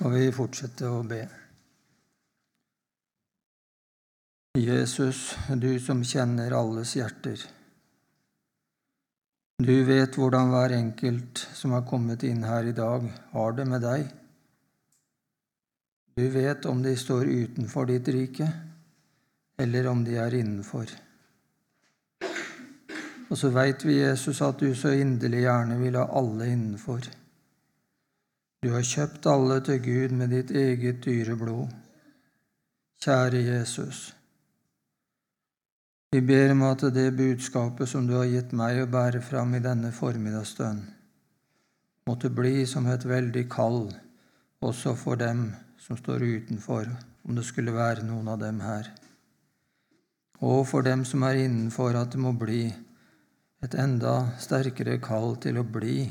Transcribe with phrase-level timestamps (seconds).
[0.00, 1.18] skal vi fortsette å be.
[4.56, 7.42] Jesus, du som kjenner alles hjerter.
[9.60, 13.84] Du vet hvordan hver enkelt som har kommet inn her i dag, har det med
[13.84, 14.08] deg.
[16.16, 18.48] Du vet om de står utenfor ditt rike,
[19.60, 20.96] eller om de er innenfor.
[23.28, 27.19] Og så veit vi, Jesus, at du så inderlig gjerne vil ha alle innenfor.
[28.60, 31.70] Du har kjøpt alle til Gud med ditt eget dyre blod.
[33.00, 34.00] Kjære Jesus.
[36.12, 39.62] Vi ber om at det budskapet som du har gitt meg å bære fram i
[39.64, 40.82] denne formiddagsstund,
[42.10, 43.86] måtte bli som et veldig kall
[44.60, 45.46] også for dem
[45.80, 46.90] som står utenfor,
[47.24, 48.90] om det skulle være noen av dem her.
[50.44, 52.66] Og for dem som er innenfor, at det må bli
[53.64, 56.04] et enda sterkere kall til å bli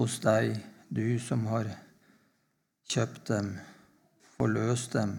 [0.00, 0.56] hos deg
[0.88, 1.70] du som har
[2.88, 3.56] kjøpt dem,
[4.36, 5.18] forløst dem,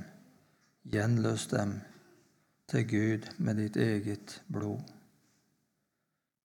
[0.87, 1.79] gjenløst dem
[2.67, 4.81] til Gud med ditt eget blod.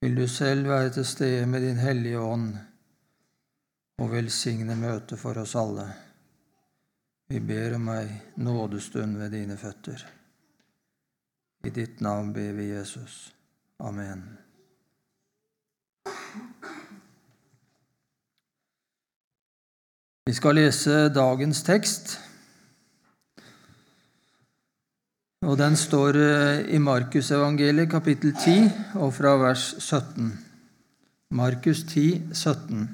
[0.03, 2.56] Vil du selv være til stede med din Hellige Ånd
[4.03, 5.86] og velsigne møtet for oss alle.
[7.31, 8.09] Vi ber om ei
[8.42, 10.03] nådestund ved dine føtter.
[11.64, 13.34] I ditt navn ber vi Jesus.
[13.79, 14.25] Amen.
[20.33, 22.15] Vi skal lese dagens tekst.
[25.45, 30.31] Og Den står eh, i Markusevangeliet kapittel 10 og fra vers 17.
[31.37, 32.87] Markus 10, 17.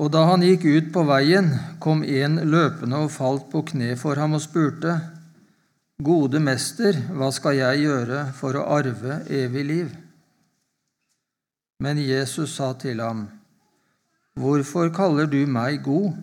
[0.00, 1.50] Og da han gikk ut på veien,
[1.84, 4.94] kom en løpende og falt på kne for ham og spurte,
[6.00, 9.92] Gode mester, hva skal jeg gjøre for å arve evig liv?
[11.84, 13.26] Men Jesus sa til ham,
[14.38, 16.14] Hvorfor kaller du meg god?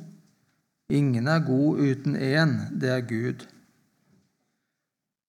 [0.90, 3.44] Ingen er god uten én, det er Gud.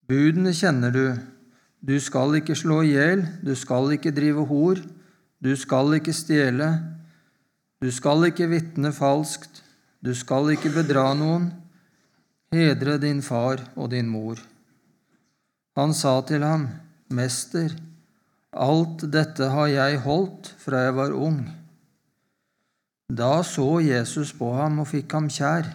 [0.07, 1.05] Budene kjenner du.
[1.83, 4.79] Du skal ikke slå i hjel, du skal ikke drive hor,
[5.39, 6.69] du skal ikke stjele,
[7.79, 9.61] du skal ikke vitne falskt,
[10.03, 11.51] du skal ikke bedra noen,
[12.51, 14.39] hedre din far og din mor.
[15.79, 16.67] Han sa til ham,
[17.15, 17.71] Mester,
[18.51, 21.58] alt dette har jeg holdt fra jeg var ung.
[23.09, 25.65] Da så Jesus på ham og fikk ham kjær,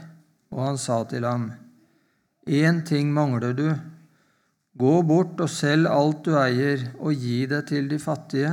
[0.55, 1.49] og han sa til ham,
[2.47, 3.69] Én ting mangler du.
[4.79, 8.53] Gå bort og selg alt du eier, og gi det til de fattige,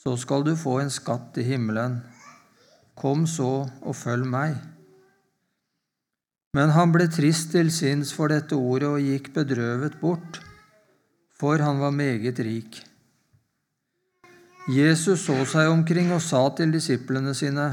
[0.00, 1.98] så skal du få en skatt i himmelen.
[2.96, 4.56] Kom så og følg meg.
[6.54, 10.40] Men han ble trist til sinns for dette ordet og gikk bedrøvet bort,
[11.34, 12.78] for han var meget rik.
[14.70, 17.66] Jesus så seg omkring og sa til disiplene sine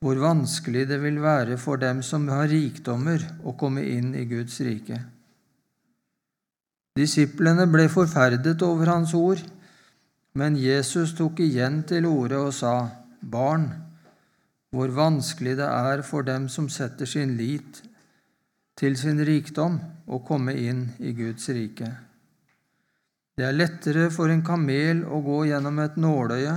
[0.00, 4.60] hvor vanskelig det vil være for dem som har rikdommer, å komme inn i Guds
[4.62, 5.00] rike.
[6.98, 9.42] Disiplene ble forferdet over hans ord,
[10.38, 12.74] men Jesus tok igjen til orde og sa,
[13.20, 13.68] Barn,
[14.70, 17.82] hvor vanskelig det er for dem som setter sin lit
[18.78, 22.07] til sin rikdom, å komme inn i Guds rike.
[23.38, 26.54] Det er lettere for en kamel å gå gjennom et nåløye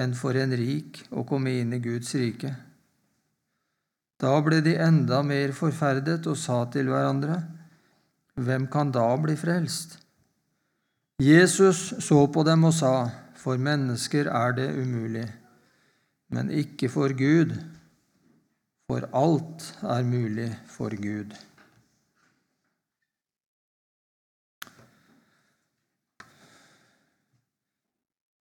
[0.00, 2.54] enn for en rik å komme inn i Guds rike.
[4.16, 7.42] Da ble de enda mer forferdet og sa til hverandre,
[8.40, 9.98] Hvem kan da bli frelst?
[11.20, 15.26] Jesus så på dem og sa, For mennesker er det umulig,
[16.32, 17.52] men ikke for Gud,
[18.88, 21.36] for alt er mulig for Gud.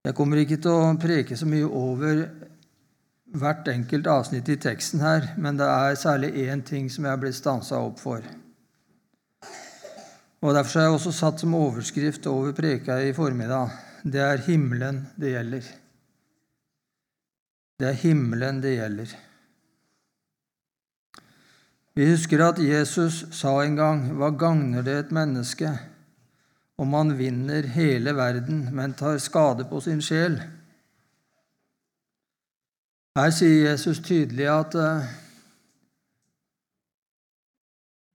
[0.05, 2.23] Jeg kommer ikke til å preke så mye over
[3.41, 7.21] hvert enkelt avsnitt i teksten her, men det er særlig én ting som jeg har
[7.21, 8.25] blitt stansa opp for.
[10.41, 15.03] Og Derfor har jeg også satt som overskrift over preka i formiddag det er himmelen
[15.21, 15.67] det gjelder.
[17.81, 19.13] Det er himmelen det gjelder.
[21.97, 25.75] Vi husker at Jesus sa en gang, hva gagner det et menneske
[26.81, 30.39] om han vinner hele verden, men tar skade på sin sjel.
[33.19, 35.11] Her sier Jesus tydelig at eh,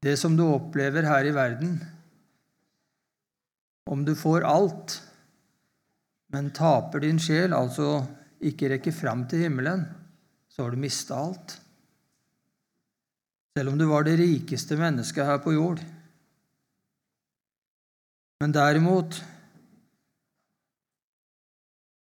[0.06, 1.78] det som du opplever her i verden
[3.86, 4.96] Om du får alt,
[6.34, 8.00] men taper din sjel, altså
[8.42, 9.84] ikke rekker fram til himmelen,
[10.50, 11.54] så har du mista alt.
[13.54, 15.84] Selv om du var det rikeste mennesket her på jord.
[18.46, 19.16] Men derimot,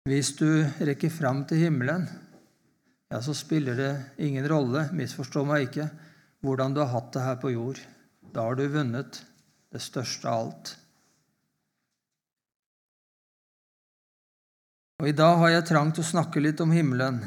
[0.07, 0.47] hvis du
[0.87, 2.05] rekker fram til himmelen,
[3.11, 3.89] ja, så spiller det
[4.23, 5.89] ingen rolle, misforstå meg ikke,
[6.47, 7.83] hvordan du har hatt det her på jord.
[8.31, 9.19] Da har du vunnet
[9.75, 10.73] det største av alt.
[15.03, 17.25] Og I dag har jeg trang til å snakke litt om himmelen.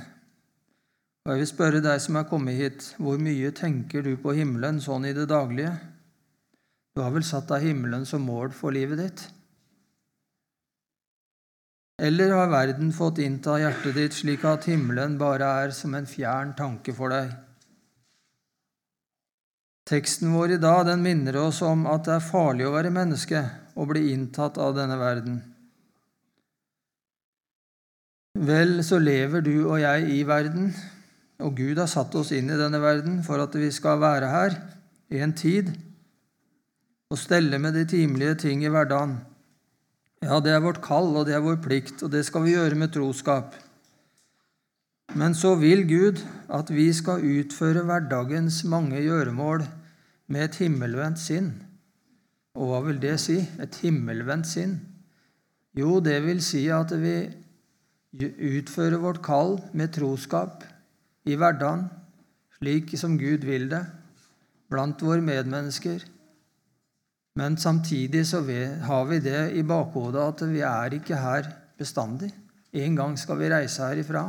[1.27, 4.79] Og jeg vil spørre deg som er kommet hit, hvor mye tenker du på himmelen
[4.79, 5.75] sånn i det daglige?
[6.93, 9.23] Du har vel satt deg himmelen som mål for livet ditt?
[12.03, 16.53] Eller har verden fått innta hjertet ditt slik at himmelen bare er som en fjern
[16.57, 17.31] tanke for deg?
[19.89, 23.41] Teksten vår i dag den minner oss om at det er farlig å være menneske
[23.73, 25.41] og bli inntatt av denne verden.
[28.33, 30.71] Vel, så lever du og jeg i verden,
[31.43, 34.55] og Gud har satt oss inn i denne verden for at vi skal være her
[35.13, 35.73] i en tid
[37.13, 39.19] og stelle med de timelige ting i hverdagen.
[40.23, 42.79] Ja, det er vårt kall, og det er vår plikt, og det skal vi gjøre
[42.79, 43.53] med troskap.
[45.13, 49.65] Men så vil Gud at vi skal utføre hverdagens mange gjøremål
[50.31, 51.51] med et himmelvendt sinn.
[52.57, 53.37] Og hva vil det si?
[53.61, 54.79] Et himmelvendt sinn?
[55.77, 57.17] Jo, det vil si at vi
[58.13, 60.65] utfører vårt kall med troskap
[61.29, 61.87] i hverdagen,
[62.57, 63.83] slik som Gud vil det,
[64.71, 66.01] blant våre medmennesker.
[67.35, 68.43] Men samtidig så
[68.85, 72.29] har vi det i bakhodet at vi er ikke her bestandig.
[72.73, 74.27] En gang skal vi reise herifra.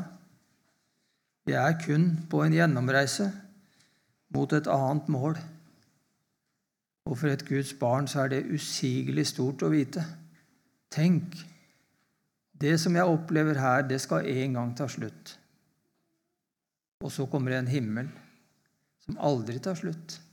[1.44, 3.28] Vi er kun på en gjennomreise
[4.32, 5.36] mot et annet mål.
[7.04, 10.04] Og for et Guds barn så er det usigelig stort å vite.
[10.94, 11.36] Tenk,
[12.56, 15.36] det som jeg opplever her, det skal en gang ta slutt.
[17.04, 18.08] Og så kommer det en himmel
[19.04, 20.23] som aldri tar slutt.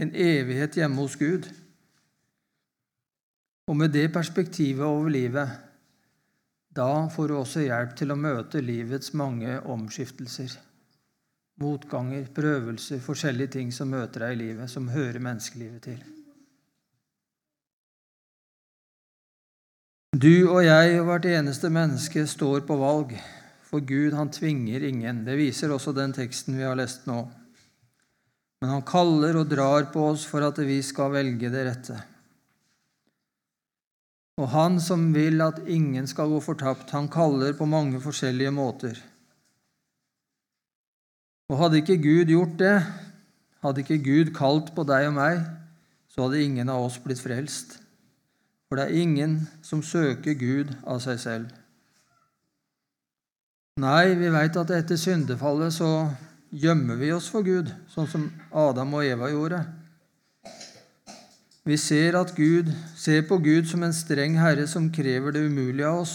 [0.00, 1.48] En evighet hjemme hos Gud.
[3.68, 5.50] Og med det perspektivet over livet,
[6.74, 10.54] da får du også hjelp til å møte livets mange omskiftelser.
[11.60, 16.00] Motganger, prøvelser, forskjellige ting som møter deg i livet, som hører menneskelivet til.
[20.10, 23.12] Du og jeg og hvert eneste menneske står på valg.
[23.70, 25.22] For Gud, han tvinger ingen.
[25.26, 27.22] Det viser også den teksten vi har lest nå.
[28.60, 31.96] Men han kaller og drar på oss for at vi skal velge det rette.
[34.40, 39.00] Og han som vil at ingen skal gå fortapt, han kaller på mange forskjellige måter.
[41.50, 42.76] Og hadde ikke Gud gjort det,
[43.64, 45.42] hadde ikke Gud kalt på deg og meg,
[46.08, 47.78] så hadde ingen av oss blitt frelst.
[48.68, 51.48] For det er ingen som søker Gud av seg selv.
[53.80, 55.90] Nei, vi veit at etter syndefallet så
[56.50, 59.62] gjemmer vi oss for Gud, sånn som Adam og Eva gjorde.
[61.66, 65.86] Vi ser, at Gud, ser på Gud som en streng herre som krever det umulige
[65.86, 66.14] av oss.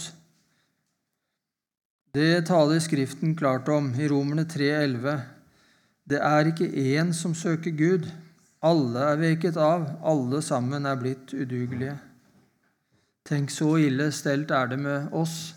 [2.15, 5.21] Det taler Skriften klart om i Romerne 3,11.
[6.07, 8.07] Det er ikke én som søker Gud.
[8.65, 11.97] Alle er veket av, alle sammen er blitt udugelige.
[13.25, 15.55] Tenk, så ille stelt er det med oss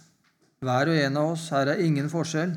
[0.64, 1.48] hver og en av oss.
[1.54, 2.56] Her er ingen forskjell.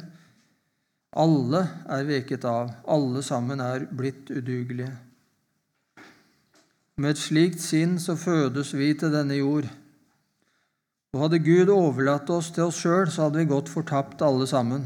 [1.11, 2.71] Alle er veket av.
[2.87, 4.93] Alle sammen er blitt udugelige.
[7.01, 9.67] Med et slikt sinn så fødes vi til denne jord.
[11.11, 14.85] Og hadde Gud overlatt oss til oss sjøl, så hadde vi gått fortapt alle sammen.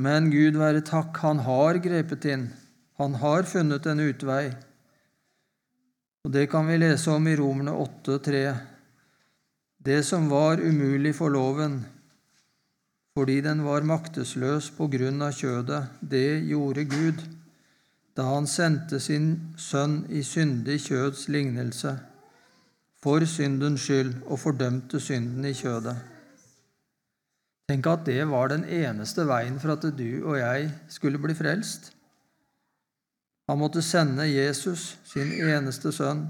[0.00, 2.50] Men Gud være takk, han har grepet inn.
[3.00, 4.44] Han har funnet en utvei.
[6.24, 8.44] Og Det kan vi lese om i Romerne 8, 3.
[9.80, 11.80] Det som var umulig for loven,
[13.20, 17.18] fordi den var maktesløs på grunn av kjødet, det gjorde Gud
[18.16, 19.26] da han sendte sin
[19.60, 21.92] sønn i syndig kjøds lignelse,
[23.00, 25.94] for syndens skyld, og fordømte synden i kjødet.
[27.68, 31.92] Tenk at det var den eneste veien for at du og jeg skulle bli frelst.
[33.52, 36.24] Han måtte sende Jesus, sin eneste sønn,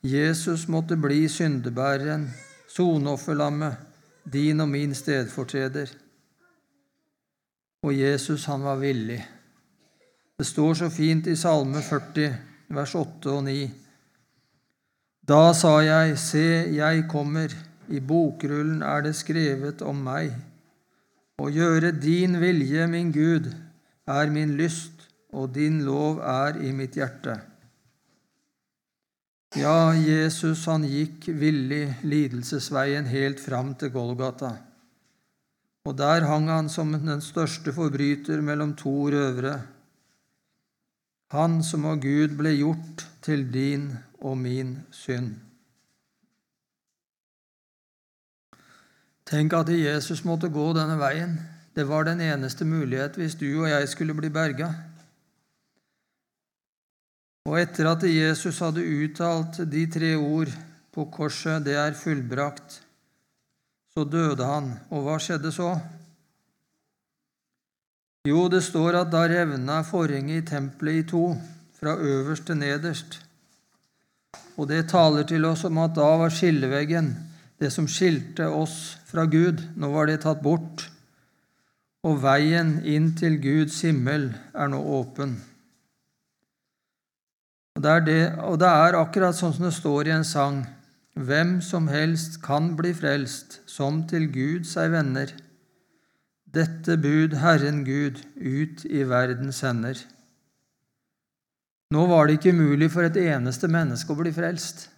[0.00, 2.30] Jesus måtte bli syndebæreren,
[2.72, 3.92] soneofferlammet,
[4.32, 5.92] din og min stedfortreder.
[7.84, 9.20] Og Jesus, han var villig.
[10.38, 12.36] Det står så fint i Salme 40,
[12.68, 13.70] vers 8 og 9.
[15.28, 17.52] Da sa jeg, se, jeg kommer,
[17.88, 20.32] i bokrullen er det skrevet om meg.
[21.40, 23.50] Å gjøre din vilje, min Gud,
[24.08, 27.36] er min lyst, og din lov er i mitt hjerte.
[29.54, 34.48] Ja, Jesus han gikk villig lidelsesveien helt fram til Golgata.
[35.86, 39.60] Og der hang han som den største forbryter mellom to røvere.
[41.30, 45.36] Han som av Gud ble gjort til din og min synd.
[49.24, 51.38] Tenk at Jesus måtte gå denne veien.
[51.78, 54.72] Det var den eneste mulighet hvis du og jeg skulle bli berga.
[57.44, 60.48] Og etter at Jesus hadde uttalt de tre ord
[60.94, 62.80] på korset 'Det er fullbrakt',
[63.92, 64.72] så døde han.
[64.90, 65.80] Og hva skjedde så?
[68.24, 71.36] Jo, det står at da revna forhenget i tempelet i to,
[71.76, 73.20] fra øverst til nederst.
[74.56, 77.14] Og det taler til oss om at da var skilleveggen,
[77.60, 80.90] det som skilte oss fra Gud, nå var det tatt bort,
[82.02, 85.36] og veien inn til Guds himmel er nå åpen.
[87.74, 90.62] Og det, det, og det er akkurat sånn som det står i en sang,
[91.18, 95.32] hvem som helst kan bli frelst, som til Gud seg venner.
[96.54, 99.98] Dette bud Herren Gud ut i verden sender.
[101.90, 104.88] Nå var det ikke mulig for et eneste menneske å bli frelst.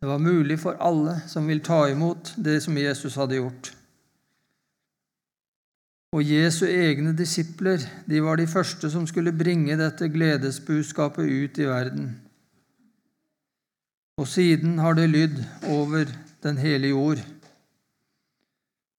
[0.00, 3.75] Det var mulig for alle som vil ta imot det som Jesus hadde gjort.
[6.14, 11.66] Og Jesu egne disipler de var de første som skulle bringe dette gledesbudskapet ut i
[11.66, 12.12] verden.
[14.16, 16.06] Og siden har det lydd over
[16.42, 17.18] den hele jord.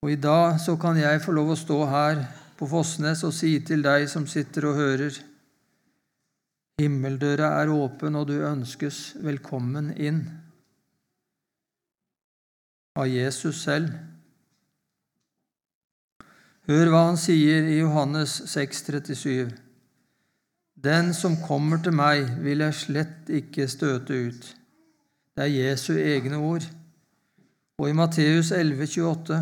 [0.03, 2.21] Og i dag så kan jeg få lov å stå her
[2.57, 5.17] på Fossnes og si til deg som sitter og hører
[6.77, 10.19] Himmeldøra er åpen, og du ønskes velkommen inn
[12.93, 13.95] av Jesus selv.
[16.67, 19.53] Hør hva han sier i Johannes 6, 37.
[20.87, 24.51] Den som kommer til meg, vil jeg slett ikke støte ut.
[25.37, 26.67] Det er Jesu egne ord.
[27.79, 29.41] Og i Matteus 11, 28.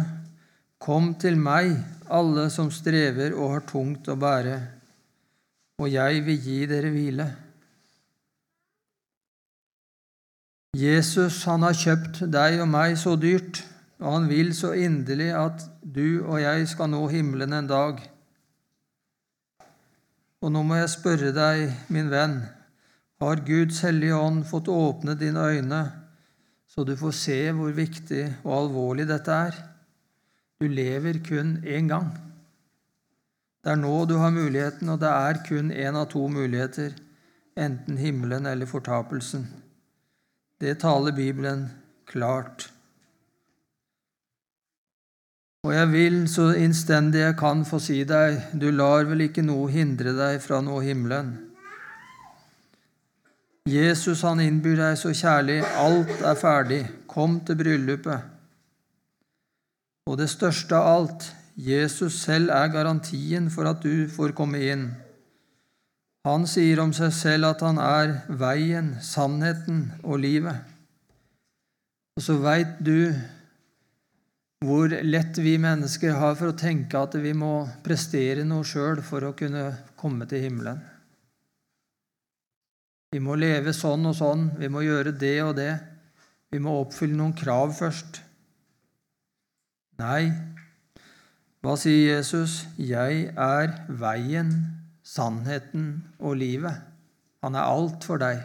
[0.86, 1.74] Kom til meg,
[2.08, 4.60] alle som strever og har tungt å bære
[5.82, 7.26] og jeg vil gi dere hvile.
[10.76, 13.62] Jesus han har kjøpt deg og meg så dyrt,
[14.02, 18.02] og han vil så inderlig at du og jeg skal nå himmelen en dag.
[20.44, 22.42] Og nå må jeg spørre deg, min venn,
[23.24, 25.82] har Guds hellige ånd fått åpne dine øyne,
[26.68, 29.58] så du får se hvor viktig og alvorlig dette er?
[30.60, 32.12] Du lever kun én gang.
[33.64, 36.94] Det er nå du har muligheten, og det er kun én av to muligheter,
[37.56, 39.48] enten himmelen eller fortapelsen.
[40.62, 41.70] Det taler Bibelen
[42.06, 42.70] klart.
[45.66, 49.66] Og jeg vil så innstendig jeg kan få si deg, du lar vel ikke noe
[49.74, 51.32] hindre deg fra nå himmelen.
[53.66, 58.28] Jesus han innbyr deg så kjærlig, alt er ferdig, kom til bryllupet.
[60.06, 61.26] Og det største av alt,
[61.58, 64.92] Jesus selv er garantien for at du får komme inn.
[66.30, 70.62] Han sier om seg selv at han er veien, sannheten og livet.
[72.14, 73.10] Og så veit du
[74.64, 79.28] hvor lett vi mennesker har for å tenke at vi må prestere noe sjøl for
[79.28, 79.68] å kunne
[80.00, 80.80] komme til himmelen.
[83.12, 85.74] Vi må leve sånn og sånn, vi må gjøre det og det.
[86.52, 88.22] Vi må oppfylle noen krav først.
[90.00, 90.32] Nei,
[91.64, 92.66] hva sier Jesus?
[92.78, 94.52] 'Jeg er veien,
[95.02, 96.84] sannheten og livet'.
[97.42, 98.44] Han er alt for deg.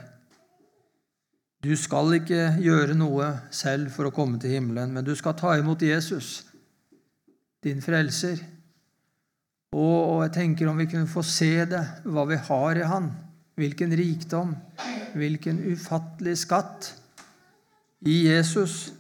[1.61, 5.53] Du skal ikke gjøre noe selv for å komme til himmelen, men du skal ta
[5.59, 6.47] imot Jesus,
[7.61, 8.41] din frelser.
[9.77, 13.11] Og jeg tenker om vi kunne få se det, hva vi har i Han,
[13.61, 14.55] hvilken rikdom,
[15.13, 16.95] hvilken ufattelig skatt
[18.09, 18.95] i Jesus.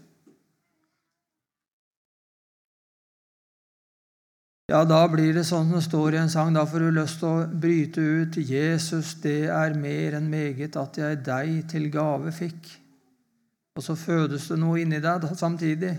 [4.71, 6.53] Ja, da blir det sånn som det står i en sang.
[6.55, 10.99] Da får du lyst til å bryte ut 'Jesus, det er mer enn meget at
[11.00, 12.71] jeg deg til gave fikk'.
[13.75, 15.95] Og så fødes det noe inni deg samtidig.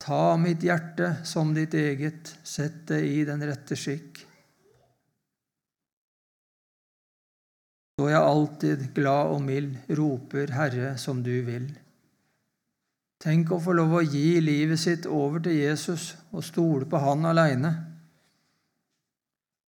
[0.00, 4.24] Ta mitt hjerte som ditt eget, sett det i den rette skikk.
[8.00, 11.68] Så jeg alltid glad og mild roper, Herre, som du vil.
[13.22, 17.28] Tenk å få lov å gi livet sitt over til Jesus og stole på Han
[17.30, 17.70] aleine.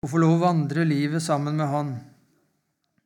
[0.02, 1.92] Å få lov å vandre livet sammen med Han.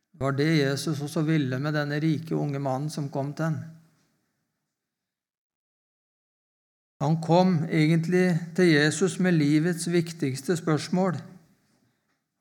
[0.09, 3.59] Det var det Jesus også ville med denne rike, unge mannen som kom til ham.
[6.99, 8.25] Han kom egentlig
[8.57, 11.15] til Jesus med livets viktigste spørsmål.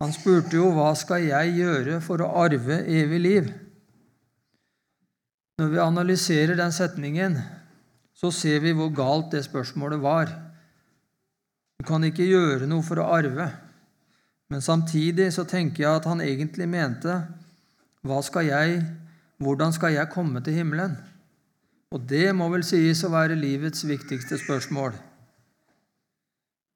[0.03, 3.55] Han spurte jo 'Hva skal jeg gjøre for å arve evig liv?'
[5.59, 7.39] Når vi analyserer den setningen,
[8.19, 10.33] så ser vi hvor galt det spørsmålet var.
[11.79, 13.47] Du kan ikke gjøre noe for å arve.
[14.51, 17.21] Men samtidig så tenker jeg at han egentlig mente
[18.07, 18.81] hva skal jeg,
[19.43, 20.97] hvordan skal jeg komme til himmelen?
[21.95, 24.97] Og det må vel sies å være livets viktigste spørsmål.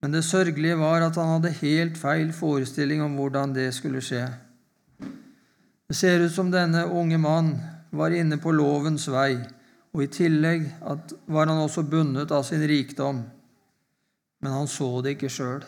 [0.03, 4.25] Men det sørgelige var at han hadde helt feil forestilling om hvordan det skulle skje.
[5.87, 7.53] Det ser ut som denne unge mann
[7.93, 9.37] var inne på lovens vei,
[9.93, 13.21] og i tillegg var han også bundet av sin rikdom.
[14.43, 15.65] Men han så det ikke sjøl.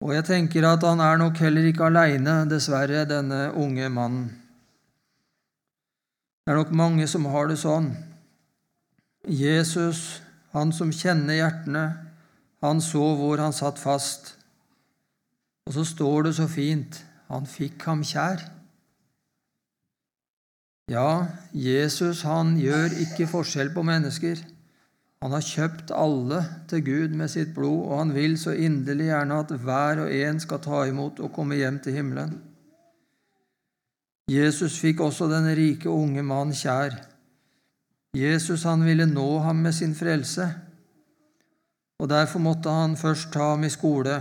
[0.00, 4.30] Og jeg tenker at han er nok heller ikke aleine, dessverre, denne unge mannen.
[6.46, 7.90] Det er nok mange som har det sånn.
[9.28, 10.22] Jesus,
[10.54, 11.84] han som kjenner hjertene,
[12.64, 14.32] han så hvor han satt fast.
[15.68, 18.40] Og så står det så fint han fikk ham kjær.
[20.90, 24.40] Ja, Jesus han gjør ikke forskjell på mennesker.
[25.22, 29.36] Han har kjøpt alle til Gud med sitt blod, og han vil så inderlig gjerne
[29.44, 32.32] at hver og en skal ta imot og komme hjem til himmelen.
[34.30, 36.96] Jesus fikk også den rike unge mann kjær.
[38.16, 40.48] Jesus han ville nå ham med sin frelse,
[42.00, 44.18] og derfor måtte han først ta ham i skole.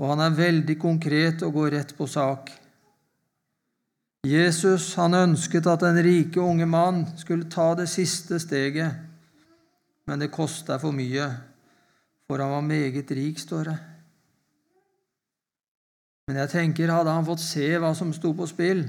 [0.00, 2.61] Og han er veldig konkret og går rett på sak.
[4.22, 8.94] Jesus han ønsket at den rike unge mann skulle ta det siste steget,
[10.06, 11.26] men det kosta for mye,
[12.30, 13.78] for han var meget rik, står det.
[16.28, 18.84] Men jeg tenker, hadde han fått se hva som sto på spill,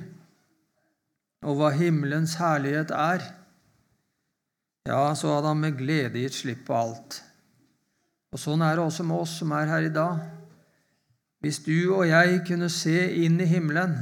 [1.44, 3.26] og hva himmelens herlighet er,
[4.86, 7.24] ja, så hadde han med glede gitt slipp på alt.
[8.34, 10.22] Og Sånn er det også med oss som er her i dag.
[11.42, 13.98] Hvis du og jeg kunne se inn i himmelen,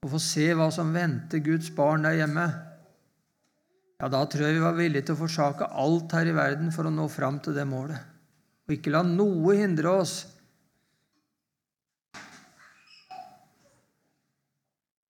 [0.00, 2.46] og få se hva som venter Guds barn der hjemme,
[4.00, 6.88] ja, da tror jeg vi var villige til å forsake alt her i verden for
[6.88, 8.00] å nå fram til det målet.
[8.64, 10.14] Og ikke la noe hindre oss.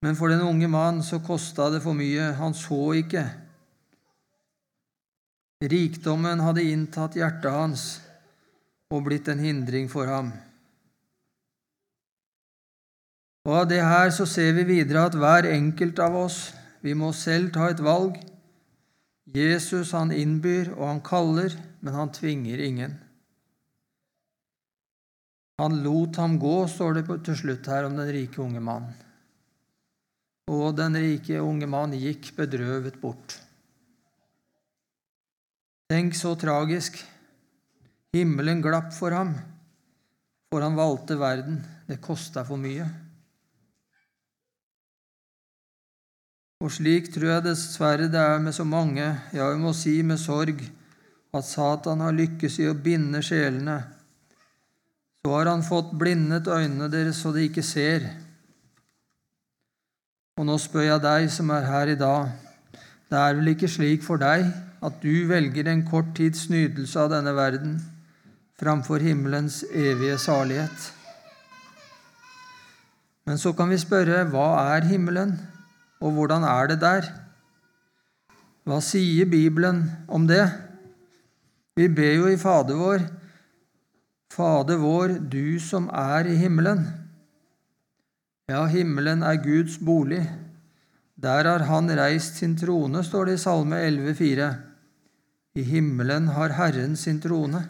[0.02, 2.32] Men for den unge mann så kosta det for mye.
[2.40, 3.22] Han så ikke.
[5.70, 7.88] Rikdommen hadde inntatt hjertet hans
[8.90, 10.32] og blitt en hindring for ham.
[13.48, 16.40] Og av det her så ser vi videre at hver enkelt av oss,
[16.84, 18.18] vi må selv ta et valg.
[19.30, 22.96] Jesus han innbyr og han kaller, men han tvinger ingen.
[25.60, 28.96] Han lot ham gå, står det til slutt her om den rike unge mannen.
[30.50, 33.36] Og den rike unge mann gikk bedrøvet bort.
[35.90, 36.96] Tenk så tragisk.
[38.14, 39.36] Himmelen glapp for ham,
[40.50, 41.60] for han valgte verden.
[41.86, 42.88] Det kosta for mye.
[46.60, 50.20] Og slik tror jeg dessverre det er med så mange, ja, vi må si med
[50.20, 50.60] sorg,
[51.32, 53.78] at Satan har lykkes i å binde sjelene.
[55.24, 58.04] Så har han fått blindet øynene deres så de ikke ser.
[60.36, 62.28] Og nå spør jeg deg som er her i dag,
[63.10, 64.44] det er vel ikke slik for deg
[64.84, 67.78] at du velger en kort tids nytelse av denne verden
[68.60, 70.90] framfor himmelens evige salighet?
[73.24, 75.34] Men så kan vi spørre hva er himmelen?
[76.00, 77.08] Og hvordan er det der?
[78.64, 80.44] Hva sier Bibelen om det?
[81.76, 83.04] Vi ber jo i Fader vår,
[84.30, 86.84] Fader vår, du som er i himmelen.
[88.50, 90.22] Ja, himmelen er Guds bolig.
[91.20, 94.54] Der har Han reist sin trone, står det i Salme 11,4.
[95.54, 97.66] I himmelen har Herren sin trone.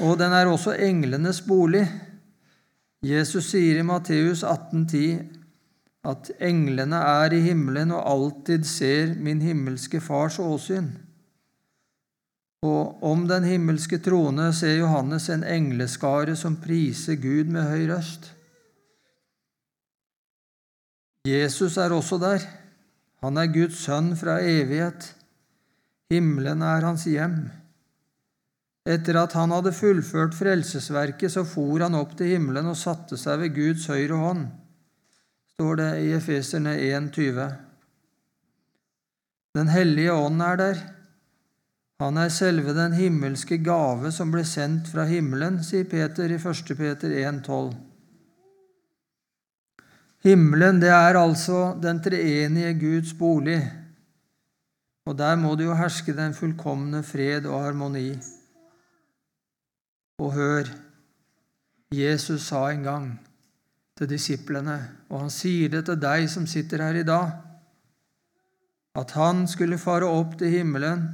[0.00, 1.86] Og den er også englenes bolig.
[3.04, 5.43] Jesus sier i Matteus 18,10
[6.04, 10.90] at englene er i himmelen og alltid ser min himmelske Fars åsyn.
[12.64, 18.30] Og om den himmelske trone ser Johannes en engleskare som priser Gud med høy røst.
[21.24, 22.44] Jesus er også der.
[23.24, 25.06] Han er Guds sønn fra evighet.
[26.12, 27.46] Himmelen er hans hjem.
[28.84, 33.40] Etter at han hadde fullført frelsesverket, så for han opp til himmelen og satte seg
[33.40, 34.44] ved Guds høyre hånd
[35.54, 37.52] står det i Efeserne 1,20.
[39.54, 40.78] Den hellige ånd er der.
[42.02, 46.72] Han er selve den himmelske gave som ble sendt fra himmelen, sier Peter i 1.
[46.74, 47.68] Peter 1,12.
[50.26, 53.60] Himmelen, det er altså den treenige Guds bolig,
[55.06, 58.08] og der må det jo herske den fullkomne fred og harmoni.
[60.18, 60.72] Og hør,
[61.94, 63.06] Jesus sa en gang
[63.98, 64.78] til disiplene,
[65.10, 67.34] og han sier det til deg som sitter her i dag,
[68.94, 71.06] at han skulle fare opp til himmelen,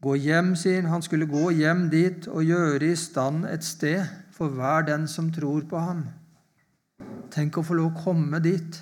[0.00, 4.04] gå hjem, sier han, han skulle gå hjem dit og gjøre i stand et sted
[4.36, 6.06] for hver den som tror på ham.
[7.32, 8.80] Tenk å få lov å komme dit,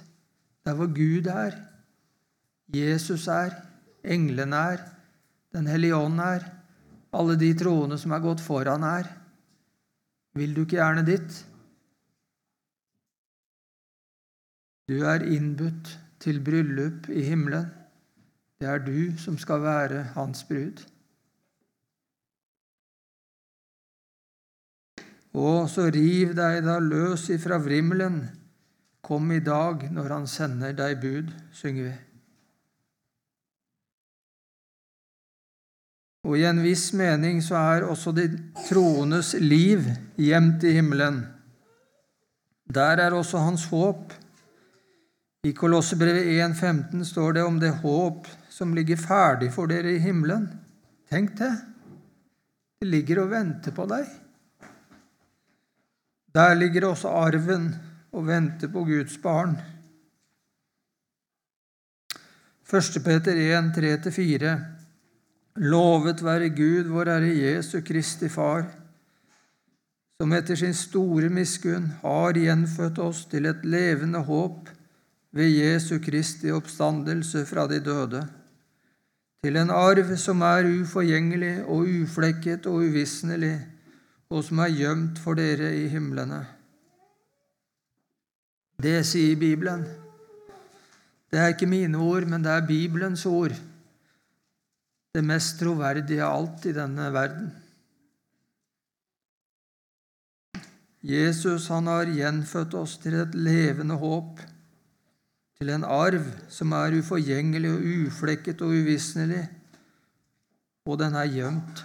[0.66, 1.56] der hvor Gud er,
[2.74, 3.54] Jesus er,
[4.04, 4.86] englene er,
[5.48, 6.42] Den hellige ånd er,
[7.16, 9.06] alle de troende som er gått foran er.
[10.36, 11.38] Vil du ikke gjerne ditt?
[14.88, 15.90] Du er innbudt
[16.22, 17.68] til bryllup i himmelen.
[18.58, 20.80] Det er du som skal være hans brud.
[25.38, 28.22] Og så riv deg da løs ifra vrimmelen.
[29.04, 31.96] Kom i dag når han sender deg bud, synger vi.
[36.28, 38.26] Og i en viss mening så er også de
[38.66, 39.84] troendes liv
[40.18, 41.22] gjemt i himmelen.
[42.68, 44.12] Der er også hans håp.
[45.48, 50.44] I Kolossebrevet 1,15 står det om det håp som ligger ferdig for dere i himmelen.
[51.08, 51.54] Tenk det!
[52.78, 54.04] Det ligger og venter på deg.
[56.36, 57.70] Der ligger også arven
[58.12, 59.56] og venter på Guds barn.
[62.68, 63.00] 1.
[63.04, 64.56] Peter 1, 3-4
[65.64, 68.66] Lovet være Gud, vår Herre Jesu Kristi Far,
[70.20, 74.68] som etter sin store miskunn har gjenfødt oss til et levende håp
[75.32, 78.22] ved Jesu Kristi oppstandelse fra de døde,
[79.44, 83.56] til en arv som er uforgjengelig og uflekket og uvisnelig,
[84.30, 86.42] og som er gjemt for dere i himlene.
[88.82, 89.86] Det sier Bibelen.
[91.30, 93.56] Det er ikke mine ord, men det er Bibelens ord
[95.18, 97.48] det mest troverdige av alt i denne verden.
[101.08, 104.42] Jesus han har gjenfødt oss til et levende håp,
[105.58, 106.22] til en arv
[106.54, 109.40] som er uforgjengelig og uflekket og uvisnelig,
[110.86, 111.80] og den er gjemt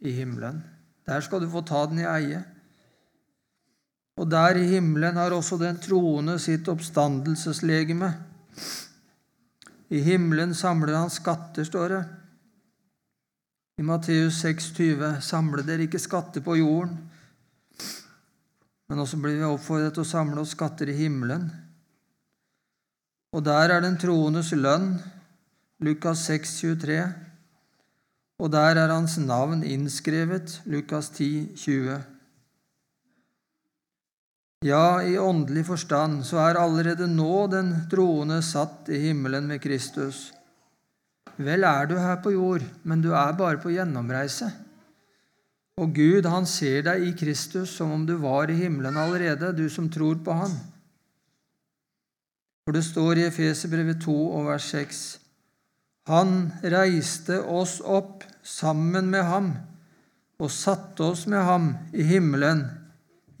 [0.00, 0.62] i himmelen.
[1.04, 2.40] Der skal du få ta den i eie.
[4.16, 8.10] Og der i himmelen har også den troende sitt oppstandelseslegeme.
[9.92, 12.02] I himmelen samler han skatter, står det.
[13.78, 16.96] I Matteus 6,20.: Samle dere ikke skatter på jorden,
[18.88, 21.50] men også blir vi oppfordret til å samle oss skatter i himmelen.
[23.32, 24.94] Og der er den troendes lønn,
[25.84, 27.02] Lukas 6, 23.
[28.38, 31.98] og der er hans navn innskrevet, Lukas 10, 20.
[34.64, 40.32] Ja, i åndelig forstand så er allerede nå den troende satt i himmelen med Kristus.
[41.36, 44.48] Vel er du her på jord, men du er bare på gjennomreise.
[45.78, 49.68] Og Gud, han ser deg i Kristus som om du var i himmelen allerede, du
[49.70, 50.56] som tror på Han.
[52.68, 54.98] For det står i Efeserbrevet 2 og vers 6.:
[56.10, 59.46] Han reiste oss opp sammen med ham
[60.36, 62.66] og satte oss med ham i himmelen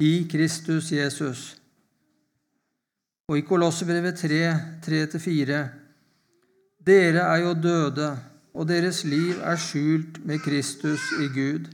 [0.00, 1.42] i Kristus Jesus.
[3.28, 4.40] Og i Kolossebrevet 3,
[4.88, 5.60] 3-4.:
[6.80, 8.10] dere er jo døde,
[8.54, 11.68] og deres liv er skjult med Kristus i Gud.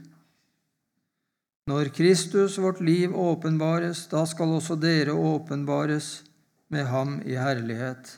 [1.71, 6.25] Når Kristus, vårt liv, åpenbares, da skal også dere åpenbares
[6.73, 8.17] med ham i herlighet.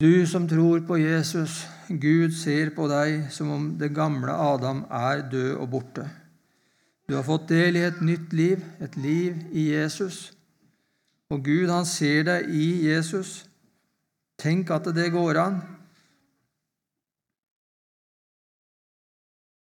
[0.00, 5.22] Du som tror på Jesus, Gud ser på deg som om det gamle Adam er
[5.32, 6.04] død og borte.
[7.08, 10.34] Du har fått del i et nytt liv, et liv i Jesus.
[11.30, 13.46] Og Gud, han ser deg i Jesus.
[14.36, 15.62] Tenk at det går an.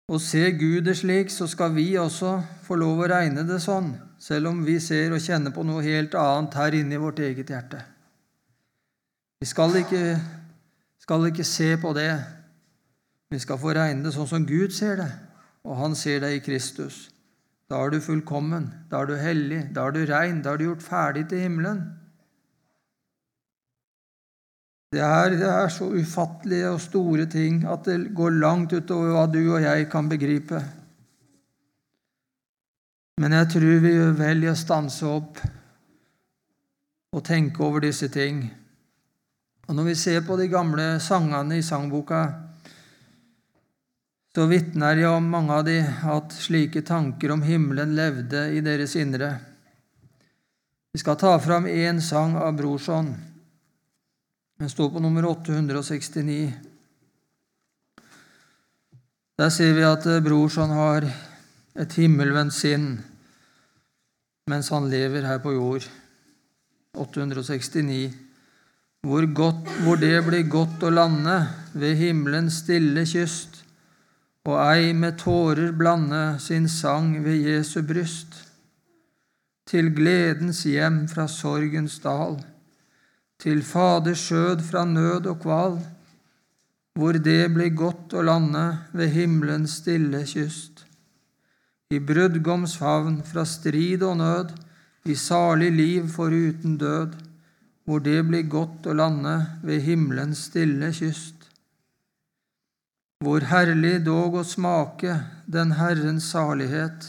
[0.10, 3.94] Og ser Gud det slik, så skal vi også få lov å regne det sånn,
[4.20, 7.52] selv om vi ser og kjenner på noe helt annet her inne i vårt eget
[7.52, 7.80] hjerte.
[9.40, 10.18] Vi skal ikke,
[11.00, 12.12] skal ikke se på det.
[13.32, 15.12] Vi skal få regne det sånn som Gud ser det,
[15.64, 17.08] og Han ser deg i Kristus.
[17.70, 20.66] Da er du fullkommen, da er du hellig, da er du rein, da er du
[20.72, 21.84] gjort ferdig til himmelen.
[24.90, 29.28] Det er, det er, så ufattelige og store ting at det går langt utover hva
[29.30, 30.64] du og jeg kan begripe.
[33.20, 35.42] Men jeg tror vi gjør vel i å stanse opp
[37.12, 38.46] og tenke over disse ting.
[39.68, 42.22] Og Når vi ser på de gamle sangene i sangboka,
[44.34, 48.96] så vitner jeg om mange av de at slike tanker om himmelen levde i deres
[48.96, 49.34] indre.
[50.94, 53.12] Vi skal ta fram én sang av Brorson.
[54.60, 56.54] Den står på nummer 869.
[59.40, 61.10] Der ser vi at Brorson har
[61.76, 62.88] et himmelvendt sinn
[64.50, 65.84] mens han lever her på jord.
[66.98, 68.10] 869.
[69.06, 71.36] Hvor, godt, hvor det blir godt å lande
[71.78, 73.60] ved himmelens stille kyst,
[74.50, 78.34] og ei med tårer blande sin sang ved Jesu bryst,
[79.70, 82.40] til gledens hjem fra sorgens dal
[83.40, 85.78] til Faders skjød fra nød og kval,
[87.00, 90.79] hvor det blir godt å lande ved himmelens stille kyst.
[91.90, 94.52] I brudgoms favn fra strid og nød,
[95.10, 97.16] i salig liv foruten død,
[97.84, 99.34] hvor det blir godt å lande
[99.66, 101.48] ved himmelens stille kyst.
[103.26, 105.16] Hvor herlig dog å smake
[105.50, 107.08] den Herrens salighet,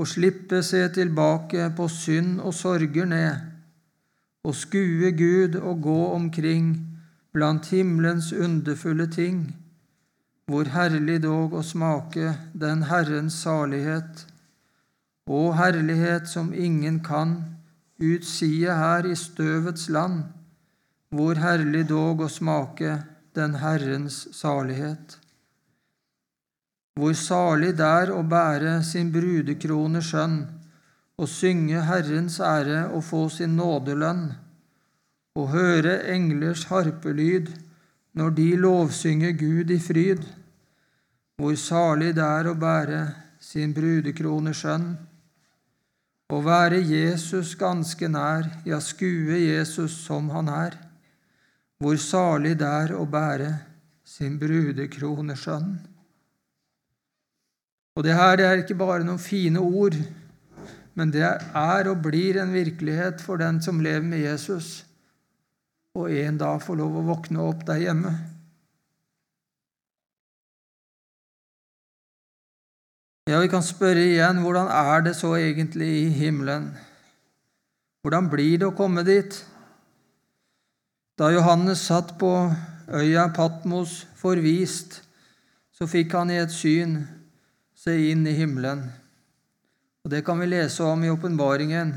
[0.00, 3.42] og slippe se tilbake på synd og sorger ned,
[4.48, 6.72] og skue Gud og gå omkring
[7.36, 9.44] blant himmelens underfulle ting,
[10.50, 14.26] hvor herlig dog å smake den Herrens salighet,
[15.30, 17.36] og herlighet som ingen kan
[17.96, 20.24] utsie her i støvets land,
[21.14, 22.98] hvor herlig dog å smake
[23.34, 25.16] den Herrens salighet.
[27.00, 30.38] Hvor salig der å bære sin brudekrone skjønn,
[31.18, 34.32] og synge Herrens ære og få sin nådelønn
[35.38, 37.50] og høre englers harpelyd
[38.14, 40.22] når de lovsynger Gud i fryd.
[41.38, 43.00] Hvor salig det er å bære
[43.42, 44.94] sin brudekrone skjønn,
[46.32, 50.78] å være Jesus ganske nær, ja, skue Jesus som han er.
[51.78, 53.50] Hvor salig det er å bære
[54.08, 55.74] sin brudekrone skjønn.
[57.94, 59.98] Og det her det er ikke bare noen fine ord,
[60.94, 64.83] men det er og blir en virkelighet for den som lever med Jesus
[65.94, 68.12] og en dag få lov å våkne opp der hjemme.
[73.30, 76.72] Ja, vi kan spørre igjen hvordan er det så egentlig i himmelen?
[78.04, 79.38] Hvordan blir det å komme dit?
[81.16, 82.32] Da Johannes satt på
[82.92, 84.98] øya Patmos forvist,
[85.72, 86.98] så fikk han i et syn
[87.78, 88.84] se inn i himmelen.
[90.04, 91.94] Og Det kan vi lese om i åpenbaringen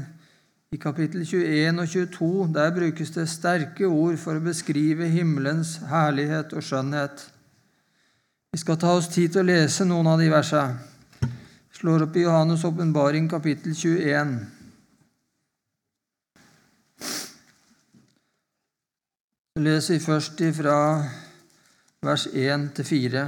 [0.71, 6.51] i kapittel 21 og 22 der brukes det sterke ord for å beskrive himmelens herlighet
[6.51, 7.23] og skjønnhet.
[8.51, 10.75] Vi skal ta oss tid til å lese noen av de versene.
[11.77, 14.32] Slår opp i Johannes' åpenbaring, kapittel 21.
[19.53, 20.80] Så leser vi først fra
[22.03, 23.23] vers 1 til 4.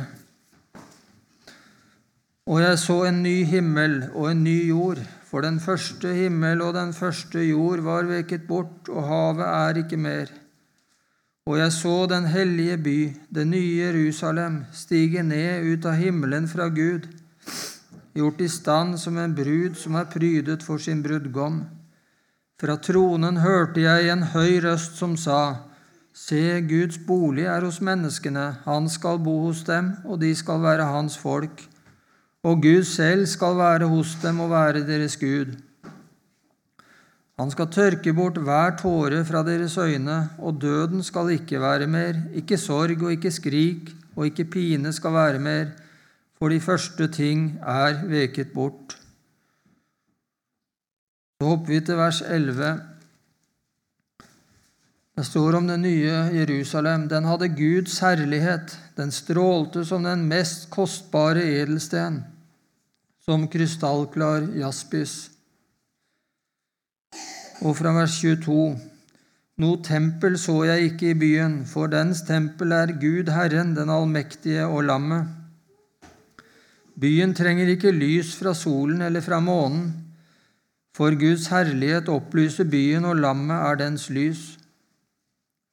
[2.50, 6.74] Og jeg så en ny himmel og en ny jord for den første himmel og
[6.74, 10.32] den første jord var veket bort, og havet er ikke mer.
[11.46, 12.98] Og jeg så den hellige by,
[13.34, 17.06] det nye Jerusalem, stige ned ut av himmelen fra Gud,
[18.18, 21.64] gjort i stand som en brud som er prydet for sin brudgom.
[22.60, 25.66] Fra tronen hørte jeg en høy røst som sa,
[26.20, 30.90] Se, Guds bolig er hos menneskene, han skal bo hos dem, og de skal være
[30.90, 31.62] hans folk
[32.44, 35.56] og Gud selv skal være hos dem og være deres Gud.
[37.40, 42.20] Han skal tørke bort hver tåre fra deres øyne, og døden skal ikke være mer,
[42.36, 45.72] ikke sorg og ikke skrik og ikke pine skal være mer,
[46.40, 48.96] for de første ting er veket bort.
[51.40, 52.89] Så hopper vi til vers 11.
[55.20, 57.10] Det står om den nye Jerusalem.
[57.12, 58.72] Den hadde Guds herlighet.
[58.96, 62.22] Den strålte som den mest kostbare edelsten,
[63.28, 65.16] som krystallklar jaspis.
[67.60, 68.78] Og fra vers 22.:
[69.60, 74.70] Noe tempel så jeg ikke i byen, for dens tempel er Gud Herren, den allmektige
[74.70, 75.28] og lammet.
[76.96, 79.92] Byen trenger ikke lys fra solen eller fra månen,
[80.96, 84.59] for Guds herlighet opplyser byen, og lammet er dens lys.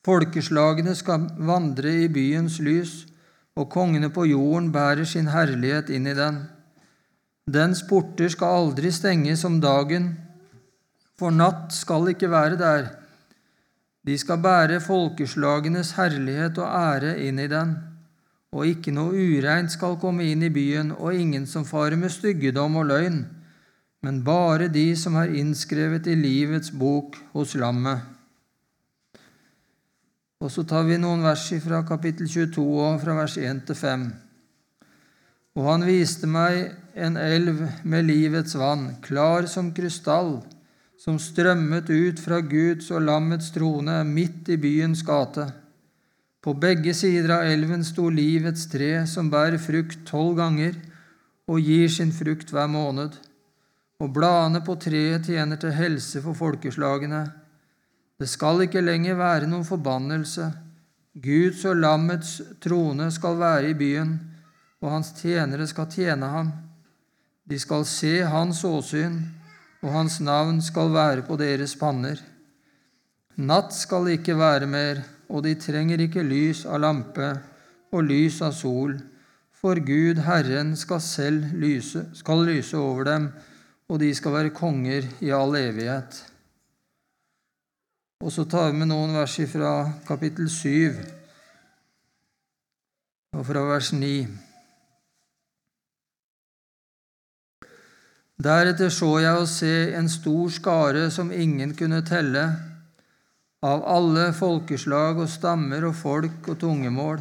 [0.07, 2.93] Folkeslagene skal vandre i byens lys,
[3.59, 6.45] og kongene på jorden bærer sin herlighet inn i den.
[7.51, 10.13] Dens porter skal aldri stenges om dagen,
[11.19, 12.89] for natt skal ikke være der.
[14.07, 17.75] De skal bære folkeslagenes herlighet og ære inn i den,
[18.55, 22.79] og ikke noe ureint skal komme inn i byen, og ingen som farer med styggedom
[22.79, 23.25] og løgn,
[24.07, 28.16] men bare de som er innskrevet i livets bok hos lammet.
[30.41, 34.07] Og så tar vi noen vers fra kapittel 22 og fra vers 1 til 5.
[35.57, 40.43] Og han viste meg en elv med livets vann, klar som krystall,
[41.01, 45.47] som strømmet ut fra Guds og lammets trone midt i byens gate.
[46.45, 50.77] På begge sider av elven sto livets tre, som bærer frukt tolv ganger
[51.49, 53.17] og gir sin frukt hver måned.
[54.05, 57.25] Og bladene på treet tjener til helse for folkeslagene.
[58.17, 60.49] Det skal ikke lenger være noen forbannelse.
[61.17, 64.15] Guds og lammets trone skal være i byen,
[64.81, 66.53] og hans tjenere skal tjene ham.
[67.49, 69.19] De skal se hans åsyn,
[69.85, 72.21] og hans navn skal være på deres panner.
[73.37, 77.35] Natt skal ikke være mer, og de trenger ikke lys av lampe
[77.93, 78.97] og lys av sol.
[79.57, 83.29] For Gud, Herren, skal selv lyse, skal lyse over dem,
[83.89, 86.25] og de skal være konger i all evighet.
[88.25, 89.71] Og så tar vi med noen vers fra
[90.09, 90.97] kapittel 7
[93.37, 94.13] og fra vers 9.
[98.47, 102.47] Deretter så jeg å se en stor skare som ingen kunne telle,
[103.65, 107.21] av alle folkeslag og stammer og folk og tungemål.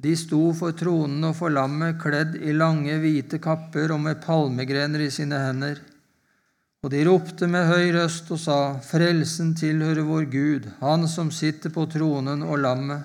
[0.00, 5.04] De sto for tronen og for lammet, kledd i lange, hvite kapper og med palmegrener
[5.04, 5.80] i sine hender.
[6.80, 11.70] Og de ropte med høy røst og sa, Frelsen tilhører vår Gud, Han som sitter
[11.70, 13.04] på tronen og lammet.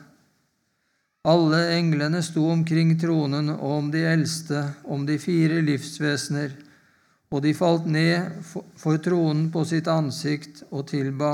[1.26, 6.54] Alle englene sto omkring tronen og om de eldste, om de fire livsvesener
[7.36, 8.32] og de falt ned
[8.80, 11.34] for tronen på sitt ansikt og tilba,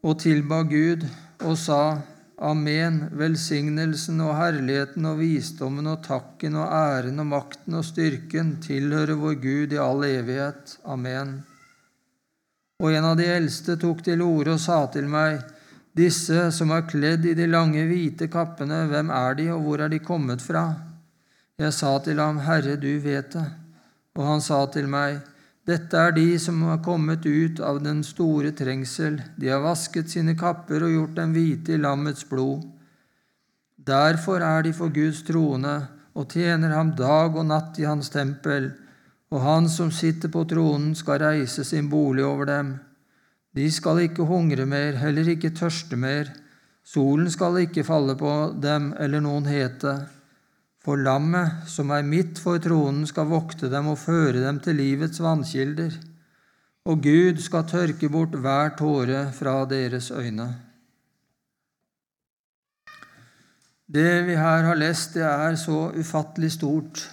[0.00, 1.04] og tilba Gud
[1.44, 2.00] og sa,
[2.40, 9.18] Amen, velsignelsen og herligheten og visdommen og takken og æren og makten og styrken tilhører
[9.20, 10.78] vår Gud i all evighet.
[10.88, 11.34] Amen.
[12.80, 15.42] Og en av de eldste tok til orde og sa til meg,
[15.90, 19.90] Disse som er kledd i de lange, hvite kappene, hvem er de, og hvor er
[19.90, 20.62] de kommet fra?
[21.58, 23.48] Jeg sa til ham, Herre, du vet det.
[24.16, 25.18] Og han sa til meg,
[25.70, 29.20] Dette er de som har kommet ut av den store trengsel.
[29.38, 32.64] De har vasket sine kapper og gjort dem hvite i lammets blod.
[33.78, 35.74] Derfor er de for Guds trone
[36.18, 38.72] og tjener ham dag og natt i hans tempel.
[39.30, 42.72] Og han som sitter på tronen, skal reise sin bolig over dem.
[43.54, 46.32] De skal ikke hungre mer, heller ikke tørste mer.
[46.82, 50.00] Solen skal ikke falle på dem eller noen hete.
[50.80, 55.20] For lammet som er midt for tronen, skal vokte dem og føre dem til livets
[55.20, 55.92] vannkilder.
[56.88, 60.48] Og Gud skal tørke bort hver tåre fra deres øyne.
[63.90, 67.08] Det vi her har lest, det er så ufattelig stort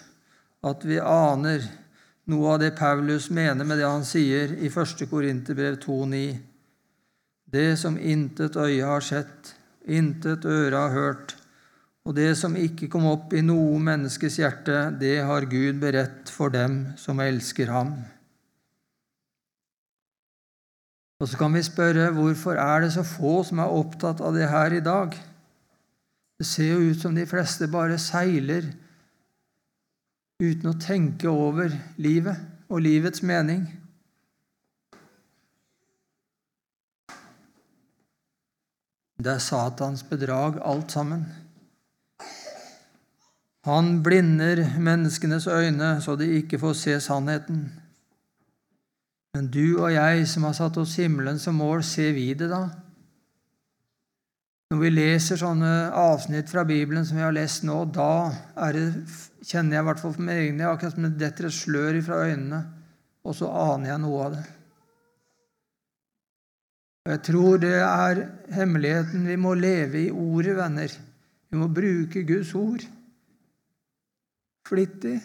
[0.68, 1.64] at vi aner
[2.30, 5.04] noe av det Paulus mener med det han sier i 1.
[5.10, 6.22] Korinterbrev 2,9.
[7.48, 9.54] Det som intet øye har sett,
[9.88, 11.36] intet øre har hørt,
[12.08, 16.54] og det som ikke kom opp i noe menneskes hjerte, det har Gud beredt for
[16.54, 17.98] dem som elsker ham.
[21.20, 24.48] Og så kan vi spørre hvorfor er det så få som er opptatt av det
[24.48, 25.18] her i dag?
[26.40, 28.70] Det ser jo ut som de fleste bare seiler
[30.40, 32.40] uten å tenke over livet
[32.70, 33.66] og livets mening.
[39.18, 41.26] Det er Satans bedrag, alt sammen.
[43.68, 47.66] Han blinder menneskenes øyne så de ikke får se sannheten.
[49.36, 52.62] Men du og jeg som har satt oss himmelen som mål, ser vi det da?
[54.72, 58.32] Når vi leser sånne avsnitt fra Bibelen som vi har lest nå, da
[58.76, 58.88] det,
[59.44, 62.24] kjenner jeg i hvert fall for meg egne akkurat som det detter et slør fra
[62.28, 62.64] øynene,
[63.28, 64.44] og så aner jeg noe av det.
[67.06, 69.28] Og Jeg tror det er hemmeligheten.
[69.28, 71.02] Vi må leve i ordet, venner.
[71.52, 72.84] Vi må bruke Guds ord
[74.68, 75.16] flittig.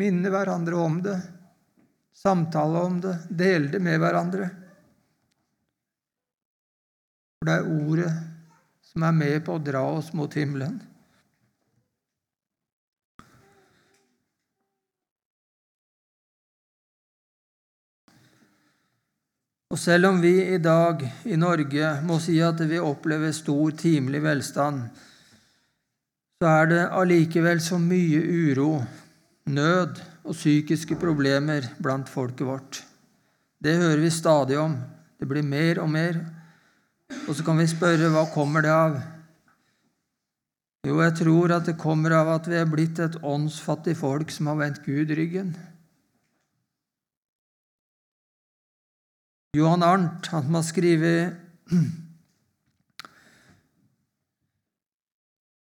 [0.00, 1.16] Minne hverandre om det,
[2.16, 4.48] samtale om det, dele det med hverandre.
[7.36, 8.12] For det er ordet
[8.86, 10.76] som er med på å dra oss mot himmelen.
[19.76, 24.22] Og selv om vi i dag i Norge må si at vi opplever stor timelig
[24.24, 24.86] velstand,
[26.36, 28.82] så er det allikevel så mye uro,
[29.48, 32.82] nød og psykiske problemer blant folket vårt.
[33.62, 34.74] Det hører vi stadig om.
[35.16, 36.18] Det blir mer og mer.
[37.24, 38.98] Og så kan vi spørre hva kommer det av?
[40.86, 44.52] Jo, jeg tror at det kommer av at vi er blitt et åndsfattig folk som
[44.52, 45.56] har vendt Gud ryggen.
[49.56, 51.96] Johan Arnt, han som har skrevet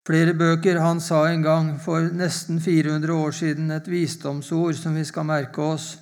[0.05, 5.05] Flere bøker han sa en gang for nesten 400 år siden et visdomsord som vi
[5.07, 5.95] skal merke oss.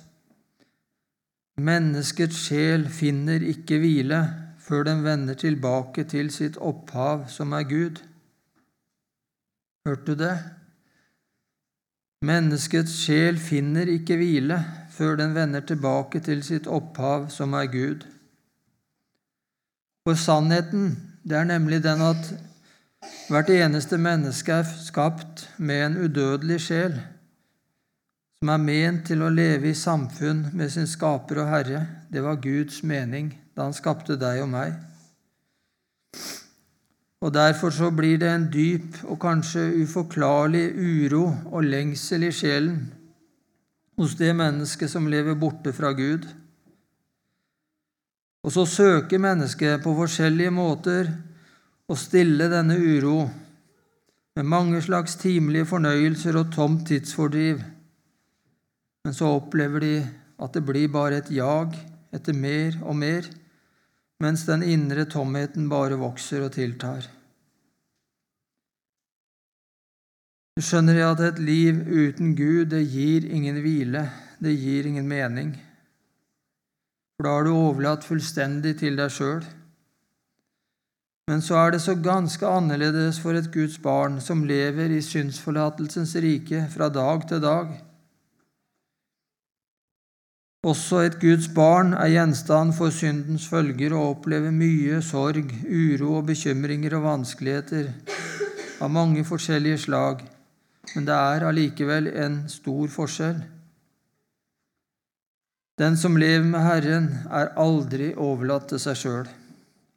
[1.56, 4.20] Menneskets sjel finner ikke hvile
[4.60, 8.02] før den vender tilbake til sitt opphav, som er Gud.
[9.88, 10.36] Hørte du det?
[12.24, 14.58] Menneskets sjel finner ikke hvile
[14.92, 18.04] før den vender tilbake til sitt opphav, som er Gud.
[20.04, 22.34] For sannheten, det er nemlig den at
[23.28, 26.98] Hvert eneste menneske er skapt med en udødelig sjel,
[28.38, 31.86] som er ment til å leve i samfunn med sin skaper og Herre.
[32.12, 34.74] Det var Guds mening da han skapte deg og meg.
[37.24, 42.82] Og derfor så blir det en dyp og kanskje uforklarlig uro og lengsel i sjelen
[43.96, 46.26] hos det mennesket som lever borte fra Gud.
[48.44, 51.08] Og så søker mennesket på forskjellige måter
[51.90, 53.18] å stille denne uro
[54.34, 57.60] med mange slags timelige fornøyelser og tomt tidsfordriv.
[59.04, 59.96] Men så opplever de
[60.42, 61.76] at det blir bare et jag
[62.14, 63.28] etter mer og mer,
[64.22, 67.06] mens den indre tomheten bare vokser og tiltar.
[70.54, 74.06] Du skjønner at et liv uten Gud, det gir ingen hvile,
[74.38, 75.50] det gir ingen mening.
[77.14, 79.42] For da har du overlatt fullstendig til deg sjøl.
[81.30, 86.12] Men så er det så ganske annerledes for et Guds barn som lever i syndsforlatelsens
[86.20, 87.70] rike fra dag til dag.
[90.64, 96.30] Også et Guds barn er gjenstand for syndens følger og opplever mye sorg, uro og
[96.30, 97.90] bekymringer og vanskeligheter
[98.80, 100.22] av mange forskjellige slag,
[100.94, 103.42] men det er allikevel en stor forskjell.
[105.80, 109.28] Den som lever med Herren, er aldri overlatt til seg sjøl,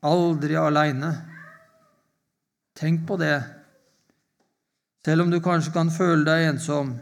[0.05, 1.13] aldri aleine.
[2.77, 3.39] Tenk på det.
[5.05, 6.93] Selv om du kanskje kan føle deg ensom,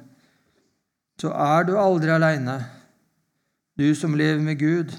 [1.19, 2.59] så er du aldri aleine
[3.75, 4.93] du som lever med Gud.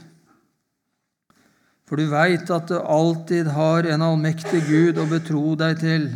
[1.87, 6.09] For du veit at du alltid har en allmektig Gud å betro deg til.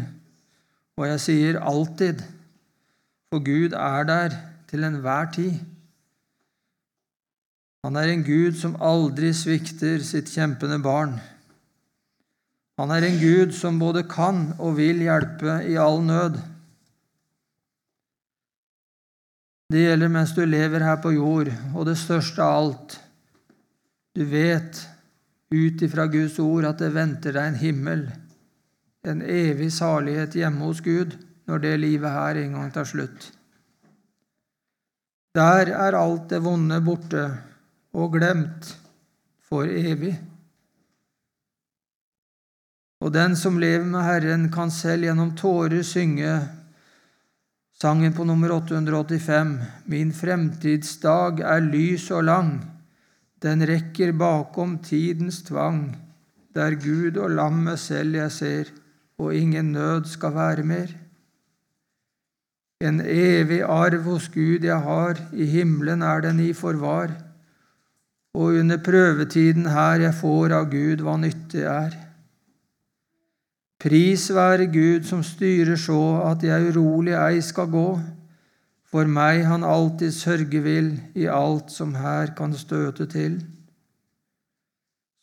[0.98, 2.20] Og jeg sier alltid,
[3.30, 4.36] for Gud er der
[4.68, 5.60] til enhver tid.
[7.86, 11.14] Han er en Gud som aldri svikter sitt kjempende barn.
[12.80, 16.38] Han er en Gud som både kan og vil hjelpe i all nød.
[19.70, 22.96] Det gjelder mens du lever her på jord, og det største av alt
[24.16, 24.80] Du vet
[25.54, 28.00] ut ifra Guds ord at det venter deg en himmel,
[29.06, 31.14] en evig salighet hjemme hos Gud
[31.46, 33.28] når det livet her en gang tar slutt.
[35.38, 37.28] Der er alt det vonde borte
[37.94, 38.72] og glemt
[39.46, 40.16] for evig.
[43.00, 46.34] Og den som lever med Herren, kan selv gjennom tårer synge
[47.80, 49.54] Sangen på nummer 885,
[49.88, 52.50] Min fremtidsdag er lys og lang,
[53.40, 55.94] den rekker bakom tidens tvang,
[56.52, 58.68] der Gud og lammet selv jeg ser,
[59.16, 60.92] og ingen nød skal være mer.
[62.84, 67.16] En evig arv hos Gud jeg har, i himmelen er den i forvar,
[68.36, 71.96] og under prøvetiden her jeg får av Gud hva nyttig er.
[73.80, 77.88] Pris være Gud som styrer så at jeg urolig ei skal gå.
[78.90, 83.38] For meg han alltid sørge vil i alt som her kan støte til.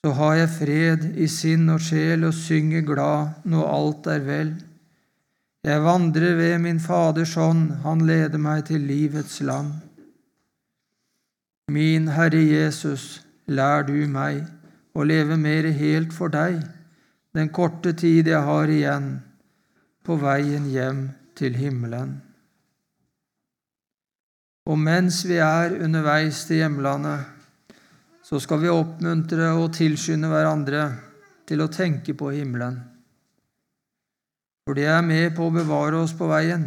[0.01, 4.53] Så har jeg fred i sinn og sjel og synger glad når alt er vel.
[5.67, 9.73] Jeg vandrer ved min Faders hånd, han leder meg til livets land.
[11.69, 14.45] Min Herre Jesus, lær du meg
[14.95, 16.63] å leve mer helt for deg
[17.35, 19.09] den korte tid jeg har igjen
[20.07, 21.01] på veien hjem
[21.37, 22.15] til himmelen.
[24.67, 27.23] Og mens vi er underveis til hjemlandet,
[28.27, 30.87] så skal vi oppmuntre og tilskynde hverandre
[31.47, 32.81] til å tenke på himmelen.
[34.67, 36.65] For det er med på å bevare oss på veien.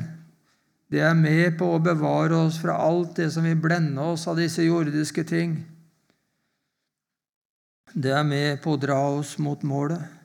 [0.91, 4.41] Det er med på å bevare oss fra alt det som vil blende oss av
[4.41, 5.59] disse jordiske ting.
[7.93, 10.20] Det er med på å dra oss mot målet.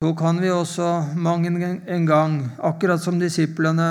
[0.00, 3.90] Så kan vi også mange en gang, akkurat som disiplene,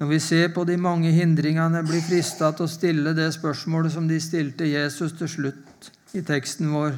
[0.00, 4.08] når vi ser på de mange hindringene, bli frista til å stille det spørsmålet som
[4.10, 6.96] de stilte Jesus til slutt i teksten vår.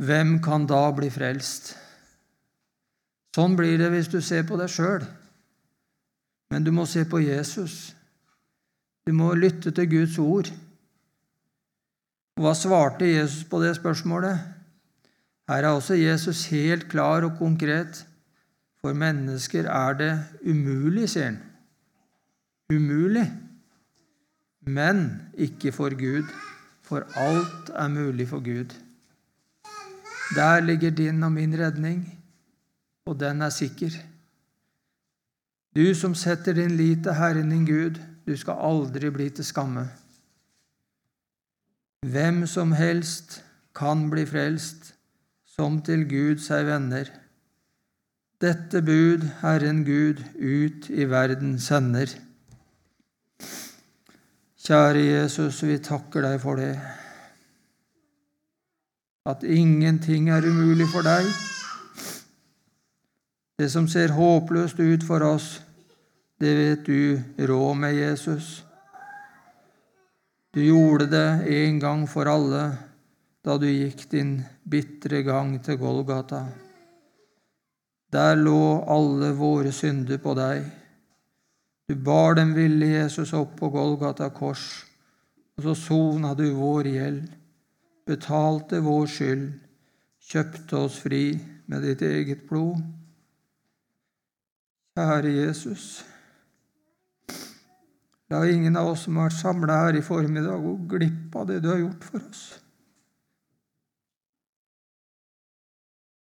[0.00, 1.74] Hvem kan da bli frelst?
[3.36, 5.04] Sånn blir det hvis du ser på deg sjøl.
[6.50, 7.92] Men du må se på Jesus.
[9.04, 10.48] Du må lytte til Guds ord.
[12.40, 14.59] Hva svarte Jesus på det spørsmålet?
[15.50, 18.04] Her er også Jesus helt klar og konkret.
[18.80, 20.12] For mennesker er det
[20.46, 21.40] umulig, sier han.
[22.70, 23.26] Umulig.
[24.62, 25.00] Men
[25.34, 26.28] ikke for Gud,
[26.86, 28.76] for alt er mulig for Gud.
[30.36, 32.06] Der ligger din og min redning,
[33.06, 33.90] og den er sikker.
[35.76, 39.88] Du som setter din lit til Herren din Gud, du skal aldri bli til skamme.
[42.06, 43.44] Hvem som helst
[43.74, 44.94] kan bli frelst
[45.60, 47.10] som til Gud seg venner.
[48.40, 52.14] Dette bud Herren Gud ut i verden sender.
[54.60, 56.72] Kjære Jesus, vi takker deg for det.
[59.30, 61.26] at ingenting er umulig for deg.
[63.60, 65.60] Det som ser håpløst ut for oss,
[66.40, 67.20] det vet du
[67.52, 68.64] råd med, Jesus.
[70.56, 71.28] Du gjorde det
[71.60, 72.89] en gang for alle
[73.44, 74.34] da du gikk din
[74.68, 76.44] bitre gang til Golgata.
[78.12, 80.66] Der lå alle våre synder på deg.
[81.88, 84.84] Du bar den ville, Jesus, opp på Golgata kors,
[85.56, 87.24] og så sona du vår gjeld,
[88.06, 89.48] betalte vår skyld,
[90.30, 91.24] kjøpte oss fri
[91.70, 92.78] med ditt eget blod.
[94.98, 95.84] Kjære Jesus,
[98.30, 101.62] la ingen av oss som har vært samla her i formiddag, gå glipp av det
[101.64, 102.42] du har gjort for oss.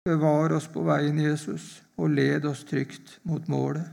[0.05, 3.87] Bevar oss på veien, Jesus, og led oss trygt mot målet.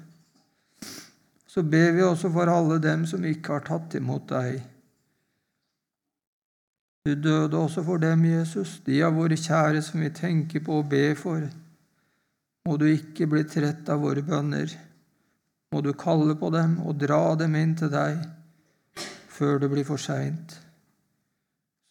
[1.45, 4.61] Så ber vi også for alle dem som ikke har tatt imot deg.
[7.05, 10.89] Du døde også for dem, Jesus, de av våre kjære som vi tenker på og
[10.89, 11.45] ber for.
[12.65, 14.73] Må du ikke bli trett av våre bønner.
[15.73, 18.25] Må du kalle på dem og dra dem inn til deg
[19.39, 20.57] før det blir for seint,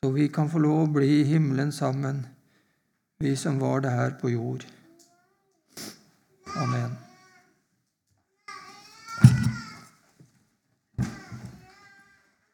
[0.02, 2.18] så vi kan få lov å bli i himmelen sammen
[3.20, 4.66] vi som var det her på jord.
[6.56, 7.07] Amen.